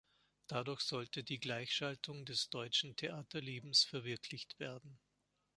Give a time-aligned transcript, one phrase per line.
[0.47, 4.99] Dadurch sollte die Gleichschaltung des deutschen Theaterlebens verwirklicht werden.